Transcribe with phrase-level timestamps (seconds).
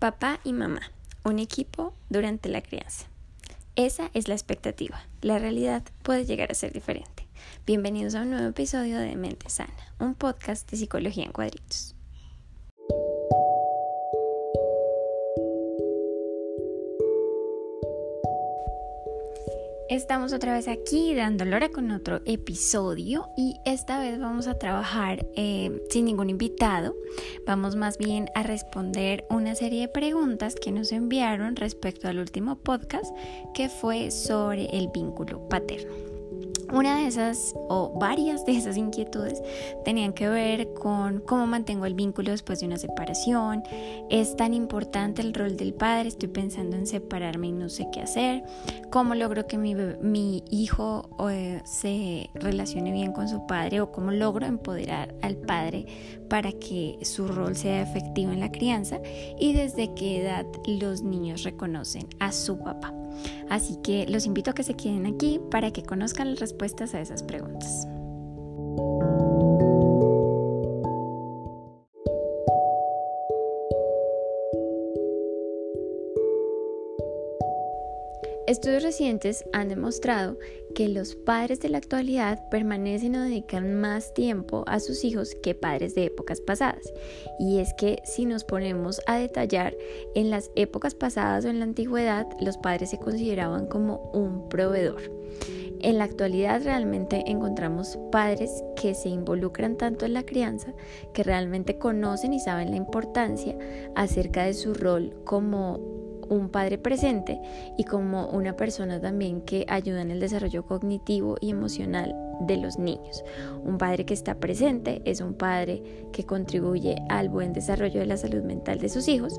[0.00, 0.80] Papá y mamá,
[1.24, 3.04] un equipo durante la crianza.
[3.76, 5.04] Esa es la expectativa.
[5.20, 7.26] La realidad puede llegar a ser diferente.
[7.66, 11.94] Bienvenidos a un nuevo episodio de Mente Sana, un podcast de psicología en cuadritos.
[19.90, 25.26] Estamos otra vez aquí dando hora con otro episodio y esta vez vamos a trabajar
[25.34, 26.94] eh, sin ningún invitado.
[27.44, 32.54] Vamos más bien a responder una serie de preguntas que nos enviaron respecto al último
[32.54, 33.12] podcast
[33.52, 36.09] que fue sobre el vínculo paterno.
[36.72, 39.42] Una de esas o varias de esas inquietudes
[39.84, 43.64] tenían que ver con cómo mantengo el vínculo después de una separación.
[44.08, 48.00] Es tan importante el rol del padre, estoy pensando en separarme y no sé qué
[48.00, 48.44] hacer.
[48.90, 54.46] Cómo logro que mi, hijo eh, se relacione bien con su padre o cómo logro
[54.46, 55.86] empoderar al padre
[56.28, 59.00] para que su rol sea efectivo en la crianza
[59.38, 62.94] y desde qué edad los niños reconocen a su papá.
[63.48, 67.00] Así que los invito a que se queden aquí para que conozcan las respuestas a
[67.00, 67.86] esas preguntas.
[78.50, 80.36] Estudios recientes han demostrado
[80.74, 85.54] que los padres de la actualidad permanecen o dedican más tiempo a sus hijos que
[85.54, 86.92] padres de épocas pasadas.
[87.38, 89.76] Y es que si nos ponemos a detallar,
[90.16, 95.00] en las épocas pasadas o en la antigüedad, los padres se consideraban como un proveedor.
[95.78, 100.74] En la actualidad realmente encontramos padres que se involucran tanto en la crianza,
[101.14, 103.56] que realmente conocen y saben la importancia
[103.94, 105.99] acerca de su rol como
[106.30, 107.38] un padre presente
[107.76, 112.78] y como una persona también que ayuda en el desarrollo cognitivo y emocional de los
[112.78, 113.22] niños.
[113.62, 118.16] Un padre que está presente es un padre que contribuye al buen desarrollo de la
[118.16, 119.38] salud mental de sus hijos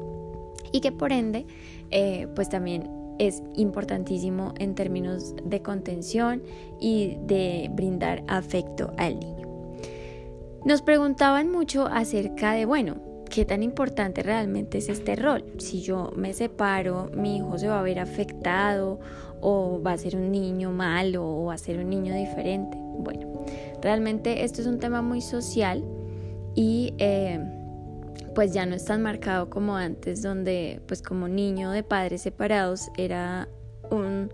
[0.71, 1.47] y que por ende
[1.89, 6.43] eh, pues también es importantísimo en términos de contención
[6.79, 9.47] y de brindar afecto al niño.
[10.65, 15.43] Nos preguntaban mucho acerca de, bueno, qué tan importante realmente es este rol.
[15.57, 18.99] Si yo me separo, mi hijo se va a ver afectado
[19.39, 22.77] o va a ser un niño malo o va a ser un niño diferente.
[22.77, 23.45] Bueno,
[23.81, 25.83] realmente esto es un tema muy social
[26.55, 27.39] y eh,
[28.35, 32.89] pues ya no es tan marcado como antes donde pues como niño de padres separados
[32.97, 33.47] era
[33.89, 34.29] un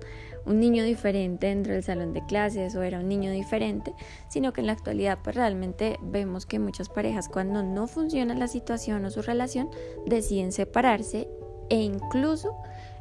[0.47, 3.93] un niño diferente dentro del salón de clases o era un niño diferente,
[4.29, 8.47] sino que en la actualidad pues realmente vemos que muchas parejas cuando no funciona la
[8.47, 9.69] situación o su relación
[10.05, 11.27] deciden separarse
[11.69, 12.55] e incluso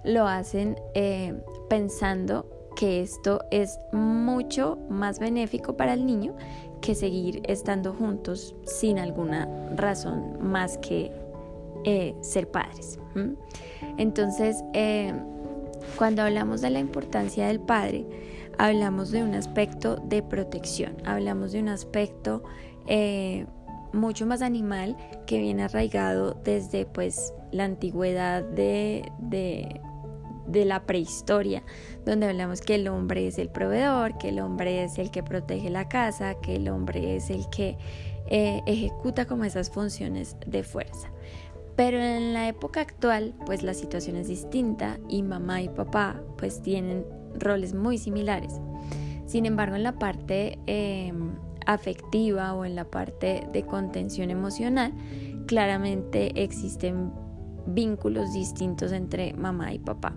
[0.04, 1.34] lo hacen eh,
[1.68, 6.34] pensando que esto es mucho más benéfico para el niño
[6.80, 11.10] que seguir estando juntos sin alguna razón más que
[11.84, 12.98] eh, ser padres.
[13.96, 15.14] Entonces, eh,
[15.96, 18.06] cuando hablamos de la importancia del padre,
[18.58, 22.42] hablamos de un aspecto de protección, hablamos de un aspecto
[22.86, 23.46] eh,
[23.92, 29.80] mucho más animal que viene arraigado desde pues la antigüedad de, de,
[30.64, 31.62] la prehistoria,
[32.04, 35.70] donde hablamos que el hombre es el proveedor, que el hombre es el que protege
[35.70, 37.76] la casa, que el hombre es el que
[38.28, 41.10] eh, ejecuta como esas funciones de fuerza.
[41.76, 46.62] Pero en la época actual, pues la situación es distinta y mamá y papá pues
[46.62, 47.04] tienen
[47.38, 48.54] roles muy similares.
[49.26, 51.32] Sin embargo, en la parte em,
[51.66, 54.94] afectiva o en la parte de contención emocional,
[55.46, 57.12] claramente existen
[57.66, 60.14] vínculos distintos entre mamá y papá.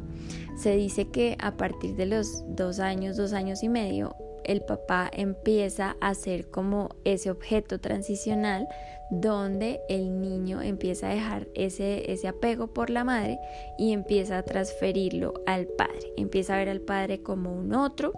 [0.55, 5.09] Se dice que a partir de los dos años, dos años y medio, el papá
[5.13, 8.67] empieza a ser como ese objeto transicional
[9.09, 13.39] donde el niño empieza a dejar ese, ese apego por la madre
[13.77, 16.13] y empieza a transferirlo al padre.
[16.16, 18.13] Empieza a ver al padre como un otro,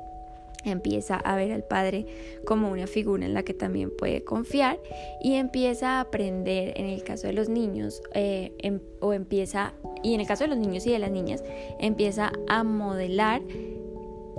[0.64, 2.06] empieza a ver al padre
[2.46, 4.80] como una figura en la que también puede confiar
[5.22, 9.74] y empieza a aprender en el caso de los niños eh, em, o empieza
[10.04, 11.44] y en el caso de los niños y de las niñas
[11.80, 13.42] empieza a modelar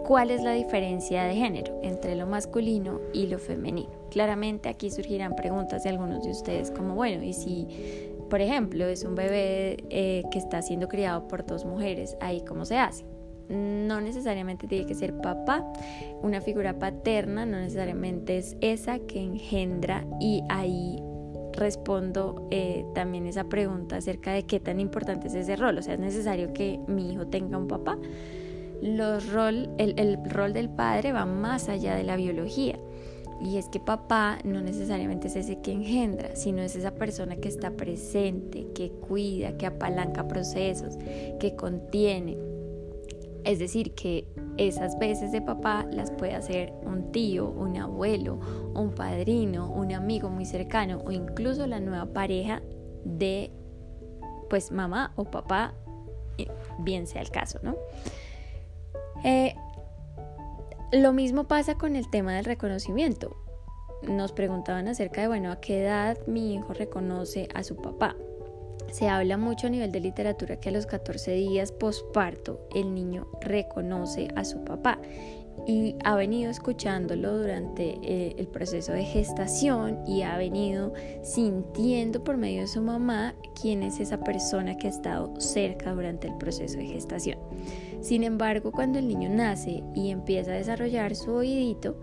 [0.06, 5.34] cuál es la diferencia de género entre lo masculino y lo femenino Claramente aquí surgirán
[5.34, 7.66] preguntas de algunos de ustedes como, bueno, y si,
[8.28, 12.66] por ejemplo, es un bebé eh, que está siendo criado por dos mujeres, ahí cómo
[12.66, 13.06] se hace.
[13.48, 15.66] No necesariamente tiene que ser papá,
[16.20, 21.02] una figura paterna no necesariamente es esa que engendra y ahí
[21.52, 25.78] respondo eh, también esa pregunta acerca de qué tan importante es ese rol.
[25.78, 27.96] O sea, es necesario que mi hijo tenga un papá.
[28.82, 32.78] Los rol, el, el rol del padre va más allá de la biología
[33.42, 37.48] y es que papá no necesariamente es ese que engendra, sino es esa persona que
[37.48, 40.96] está presente, que cuida, que apalanca procesos,
[41.40, 42.38] que contiene.
[43.44, 48.38] Es decir, que esas veces de papá las puede hacer un tío, un abuelo,
[48.74, 52.62] un padrino, un amigo muy cercano o incluso la nueva pareja
[53.04, 53.50] de
[54.48, 55.74] pues mamá o papá,
[56.38, 56.46] eh,
[56.78, 57.74] bien sea el caso, ¿no?
[59.24, 59.54] Eh,
[60.92, 63.36] lo mismo pasa con el tema del reconocimiento.
[64.02, 68.16] Nos preguntaban acerca de, bueno, a qué edad mi hijo reconoce a su papá.
[68.90, 73.26] Se habla mucho a nivel de literatura que a los 14 días posparto el niño
[73.40, 74.98] reconoce a su papá
[75.66, 80.92] y ha venido escuchándolo durante eh, el proceso de gestación y ha venido
[81.22, 86.28] sintiendo por medio de su mamá quién es esa persona que ha estado cerca durante
[86.28, 87.38] el proceso de gestación.
[88.00, 91.96] Sin embargo, cuando el niño nace y empieza a desarrollar su oídito,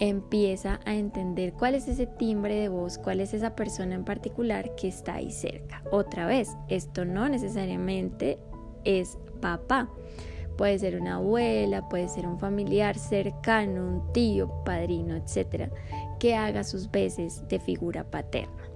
[0.00, 4.74] empieza a entender cuál es ese timbre de voz, cuál es esa persona en particular
[4.76, 5.82] que está ahí cerca.
[5.90, 8.38] Otra vez, esto no necesariamente
[8.84, 9.90] es papá.
[10.58, 15.70] Puede ser una abuela, puede ser un familiar cercano, un tío, padrino, etcétera,
[16.18, 18.68] que haga sus veces de figura paterna.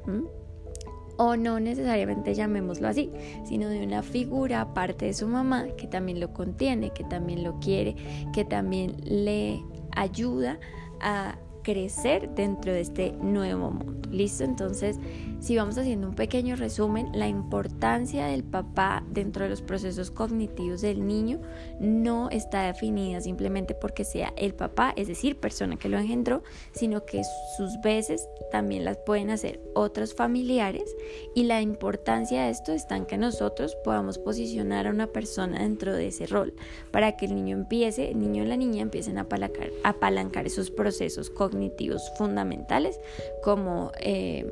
[1.16, 3.10] O no necesariamente llamémoslo así,
[3.44, 7.58] sino de una figura aparte de su mamá que también lo contiene, que también lo
[7.58, 7.96] quiere,
[8.32, 10.60] que también le ayuda
[11.00, 14.08] a crecer dentro de este nuevo mundo.
[14.08, 14.44] ¿Listo?
[14.44, 14.98] Entonces,
[15.42, 20.82] si vamos haciendo un pequeño resumen, la importancia del papá dentro de los procesos cognitivos
[20.82, 21.40] del niño
[21.80, 27.04] no está definida simplemente porque sea el papá, es decir, persona que lo engendró, sino
[27.04, 27.22] que
[27.56, 30.94] sus veces también las pueden hacer otros familiares.
[31.34, 35.92] Y la importancia de esto está en que nosotros podamos posicionar a una persona dentro
[35.92, 36.54] de ese rol.
[36.92, 40.70] Para que el niño empiece, el niño y la niña empiecen a apalancar, apalancar esos
[40.70, 43.00] procesos cognitivos fundamentales
[43.42, 44.46] como eh,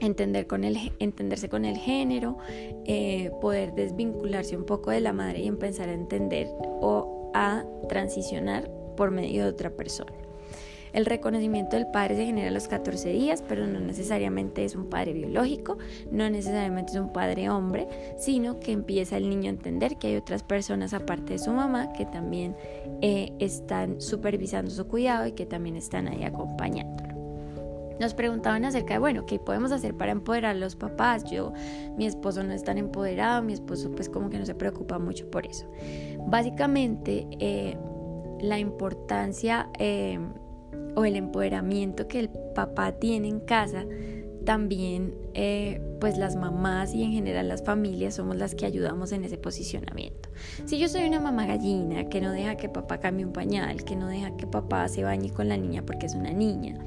[0.00, 2.38] entender con el, entenderse con el género,
[2.84, 8.70] eh, poder desvincularse un poco de la madre y empezar a entender o a transicionar
[8.96, 10.12] por medio de otra persona.
[10.92, 14.86] El reconocimiento del padre se genera a los 14 días, pero no necesariamente es un
[14.86, 15.78] padre biológico,
[16.10, 17.86] no necesariamente es un padre hombre,
[18.18, 21.92] sino que empieza el niño a entender que hay otras personas aparte de su mamá
[21.92, 22.56] que también
[23.02, 27.19] eh, están supervisando su cuidado y que también están ahí acompañándolo
[28.00, 31.24] nos preguntaban acerca de, bueno, ¿qué podemos hacer para empoderar a los papás?
[31.30, 31.52] Yo,
[31.96, 35.30] mi esposo no es tan empoderado, mi esposo pues como que no se preocupa mucho
[35.30, 35.70] por eso.
[36.26, 37.76] Básicamente, eh,
[38.40, 40.18] la importancia eh,
[40.96, 43.84] o el empoderamiento que el papá tiene en casa,
[44.44, 49.24] también eh, pues las mamás y en general las familias somos las que ayudamos en
[49.24, 50.30] ese posicionamiento.
[50.64, 53.96] Si yo soy una mamá gallina que no deja que papá cambie un pañal, que
[53.96, 56.78] no deja que papá se bañe con la niña porque es una niña,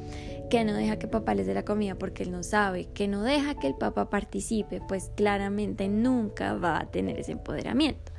[0.53, 3.23] que no deja que papá les dé la comida porque él no sabe, que no
[3.23, 8.11] deja que el papá participe, pues claramente nunca va a tener ese empoderamiento.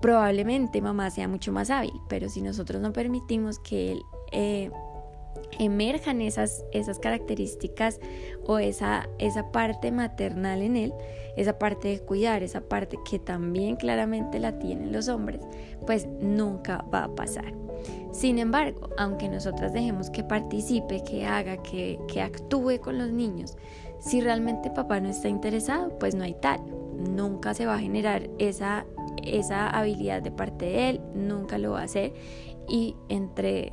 [0.00, 4.70] Probablemente mamá sea mucho más hábil, pero si nosotros no permitimos que él eh,
[5.58, 8.00] emerjan esas, esas características
[8.46, 10.94] o esa, esa parte maternal en él,
[11.36, 15.40] esa parte de cuidar, esa parte que también claramente la tienen los hombres,
[15.86, 17.52] pues nunca va a pasar.
[18.12, 23.56] Sin embargo, aunque nosotras dejemos que participe, que haga, que, que actúe con los niños,
[24.02, 26.60] si realmente papá no está interesado, pues no hay tal.
[26.98, 28.84] Nunca se va a generar esa,
[29.24, 32.12] esa habilidad de parte de él, nunca lo va a hacer.
[32.68, 33.72] Y entre,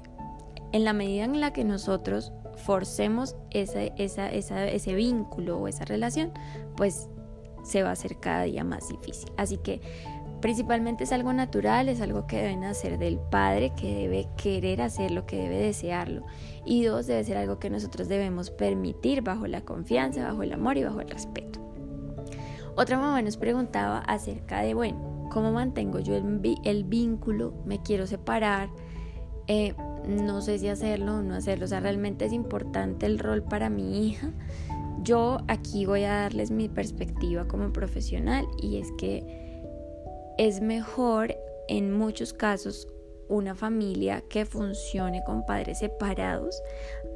[0.72, 6.32] en la medida en la que nosotros forcemos ese, esa, ese vínculo o esa relación,
[6.76, 7.10] pues
[7.64, 9.32] se va a hacer cada día más difícil.
[9.38, 9.82] Así que
[10.42, 15.26] Principalmente es algo natural, es algo que deben hacer del padre, que debe querer hacerlo,
[15.26, 16.24] que debe desearlo.
[16.66, 20.78] Y dos, debe ser algo que nosotros debemos permitir bajo la confianza, bajo el amor
[20.78, 21.60] y bajo el respeto.
[22.78, 27.54] Otra mamá nos preguntaba acerca de, bueno, ¿cómo mantengo yo el, vínculo?
[27.66, 28.70] ¿Me quiero separar?
[29.48, 29.76] Eh,
[30.10, 31.66] no sé si hacerlo o no hacerlo.
[31.66, 34.32] O sea, realmente es importante el rol para mi hija.
[35.02, 39.24] Yo aquí voy a darles mi perspectiva como profesional y es que
[40.38, 41.36] es mejor
[41.68, 42.88] en muchos casos
[43.30, 46.62] una familia que funcione con padres separados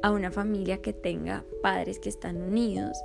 [0.02, 2.96] a una familia que tenga padres que están unidos,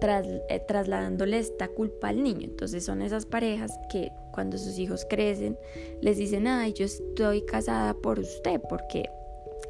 [0.00, 2.44] eh, trasladándole esta culpa al niño.
[2.44, 5.58] Entonces son esas parejas que cuando sus hijos crecen
[6.00, 9.08] les dicen, ay, yo estoy casada por usted porque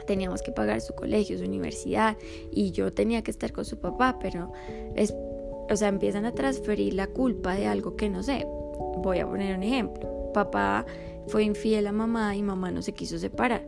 [0.06, 2.16] teníamos que pagar su colegio, su universidad
[2.50, 4.52] y yo tenía que estar con su papá, pero
[4.94, 5.14] es,
[5.70, 8.46] o sea, empiezan a transferir la culpa de algo que no sé,
[8.98, 10.32] Voy a poner un ejemplo.
[10.32, 10.84] papá
[11.28, 13.62] fue infiel a mamá y mamá no se quiso separar.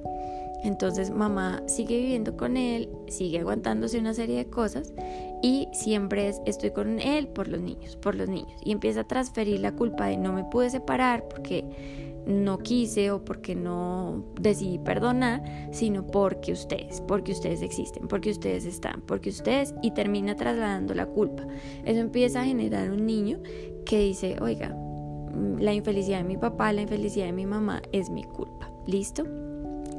[0.65, 4.93] Entonces mamá sigue viviendo con él, sigue aguantándose una serie de cosas
[5.43, 8.61] y siempre es estoy con él por los niños, por los niños.
[8.65, 11.65] Y empieza a transferir la culpa de no me pude separar porque
[12.27, 18.67] no quise o porque no decidí perdonar, sino porque ustedes, porque ustedes existen, porque ustedes
[18.67, 21.47] están, porque ustedes y termina trasladando la culpa.
[21.85, 23.41] Eso empieza a generar un niño
[23.87, 24.77] que dice, oiga,
[25.59, 28.71] la infelicidad de mi papá, la infelicidad de mi mamá es mi culpa.
[28.87, 29.25] ¿Listo?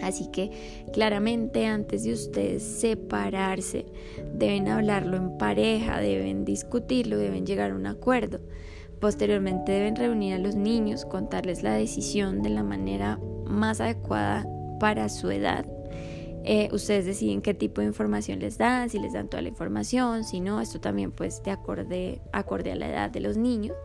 [0.02, 0.52] Así que
[0.94, 3.86] claramente antes de ustedes separarse,
[4.34, 8.40] deben hablarlo en pareja, deben discutirlo, deben llegar a un acuerdo.
[9.00, 14.46] Posteriormente deben reunir a los niños, contarles la decisión de la manera más adecuada
[14.80, 15.66] para su edad.
[16.44, 20.24] Eh, ustedes deciden qué tipo de información les dan, si les dan toda la información,
[20.24, 23.76] si no, esto también pues de acorde, acorde a la edad de los niños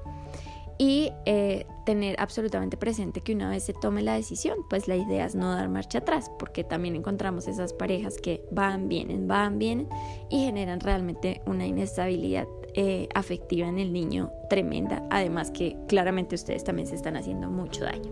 [0.79, 5.27] y eh, tener absolutamente presente que una vez se tome la decisión, pues la idea
[5.27, 9.89] es no dar marcha atrás, porque también encontramos esas parejas que van, vienen, van, vienen
[10.31, 16.65] y generan realmente una inestabilidad eh, afectiva en el niño tremenda, además que claramente ustedes
[16.65, 18.11] también se están haciendo mucho daño.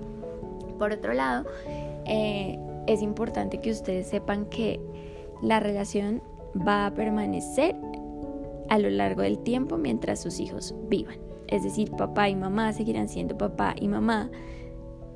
[0.78, 1.46] Por otro lado,
[2.06, 4.80] eh, es importante que ustedes sepan que
[5.40, 6.22] la relación
[6.56, 7.74] va a permanecer
[8.68, 13.08] a lo largo del tiempo mientras sus hijos vivan es decir, papá y mamá seguirán
[13.08, 14.30] siendo papá y mamá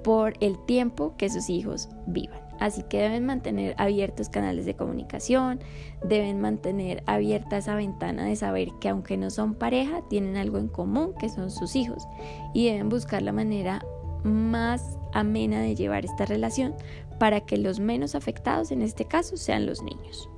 [0.05, 2.39] por el tiempo que sus hijos vivan.
[2.61, 5.61] Así que deben mantener abiertos canales de comunicación,
[6.07, 10.69] deben mantener abierta esa ventana de saber que aunque no son pareja, tienen algo en
[10.69, 12.07] común, que son sus hijos,
[12.55, 13.85] y deben buscar la manera
[14.23, 16.75] más amena de llevar esta relación
[17.19, 20.29] para que los menos afectados en este caso sean los niños.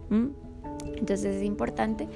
[0.97, 2.09] Entonces es importante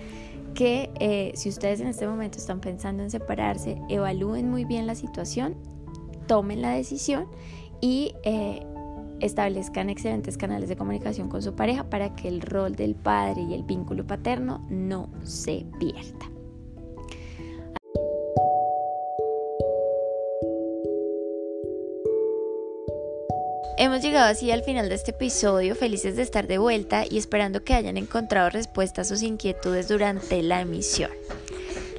[0.55, 4.95] que eh, si ustedes en este momento están pensando en separarse, evalúen muy bien la
[4.95, 5.55] situación,
[6.27, 7.27] tomen la decisión
[7.81, 8.65] y eh,
[9.21, 13.55] establezcan excelentes canales de comunicación con su pareja para que el rol del padre y
[13.55, 16.32] el vínculo paterno no se pierda.
[23.83, 27.65] Hemos llegado así al final de este episodio, felices de estar de vuelta y esperando
[27.65, 31.11] que hayan encontrado respuestas a sus inquietudes durante la emisión.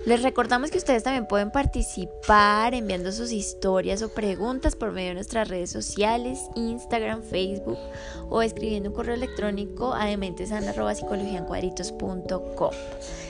[0.06, 5.14] Les recordamos que ustedes también pueden participar enviando sus historias o preguntas por medio de
[5.14, 7.78] nuestras redes sociales, Instagram, Facebook
[8.30, 12.72] o escribiendo un correo electrónico a dementesan.com.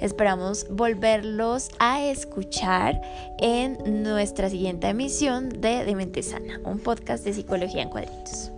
[0.00, 2.98] Esperamos volverlos a escuchar
[3.38, 8.53] en nuestra siguiente emisión de Demente Sana, un podcast de psicología en cuadritos.